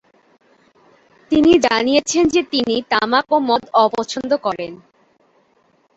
তিনি 1.31 1.51
জানিয়েছেন 1.65 2.23
যে 2.27 2.41
তিনি 2.53 2.75
তামাক 2.91 3.25
ও 3.31 3.37
মদ 3.49 3.63
অপছন্দ 3.83 4.31
করেন। 4.45 4.73